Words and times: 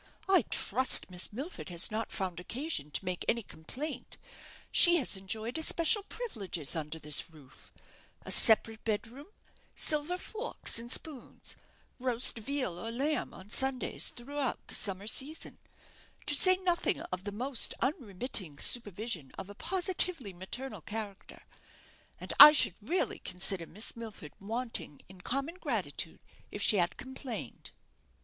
"I 0.27 0.41
trust 0.49 1.11
Miss 1.11 1.31
Milford 1.31 1.69
has 1.69 1.91
not 1.91 2.11
found 2.11 2.39
occasion 2.39 2.89
to 2.89 3.05
make 3.05 3.23
any 3.29 3.43
complaint; 3.43 4.17
she 4.71 4.95
has 4.95 5.15
enjoyed 5.15 5.59
especial 5.59 6.01
privileges 6.01 6.75
under 6.75 6.97
this 6.97 7.29
roof 7.29 7.69
a 8.23 8.31
separate 8.31 8.83
bed 8.83 9.05
room, 9.07 9.27
silver 9.75 10.17
forks 10.17 10.79
and 10.79 10.91
spoons, 10.91 11.55
roast 11.99 12.39
veal 12.39 12.79
or 12.79 12.89
lamb 12.89 13.31
on 13.31 13.51
Sundays, 13.51 14.09
throughout 14.09 14.67
the 14.69 14.73
summer 14.73 15.05
season 15.05 15.59
to 16.25 16.33
say 16.33 16.57
nothing 16.57 16.99
of 17.01 17.23
the 17.23 17.31
most 17.31 17.75
unremitting 17.79 18.57
supervision 18.57 19.31
of 19.37 19.51
a 19.51 19.53
positively 19.53 20.33
maternal 20.33 20.81
character, 20.81 21.43
and 22.19 22.33
I 22.39 22.53
should 22.53 22.73
really 22.81 23.19
consider 23.19 23.67
Miss 23.67 23.95
Milford 23.95 24.33
wanting 24.39 25.01
in 25.07 25.21
common 25.21 25.59
gratitude 25.59 26.23
if 26.49 26.59
she 26.63 26.77
had 26.77 26.97
complained." 26.97 27.69